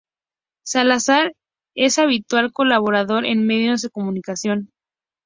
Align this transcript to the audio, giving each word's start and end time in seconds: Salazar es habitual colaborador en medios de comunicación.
Salazar 0.65 1.31
es 1.75 1.99
habitual 1.99 2.51
colaborador 2.51 3.23
en 3.23 3.45
medios 3.45 3.83
de 3.83 3.91
comunicación. 3.91 4.71